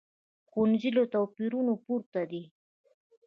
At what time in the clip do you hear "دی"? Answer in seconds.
2.31-2.43